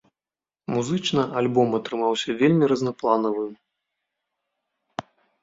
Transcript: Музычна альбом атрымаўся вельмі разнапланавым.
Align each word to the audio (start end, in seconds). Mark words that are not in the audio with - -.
Музычна 0.75 1.21
альбом 1.41 1.69
атрымаўся 1.79 2.29
вельмі 2.41 2.65
разнапланавым. 2.73 3.53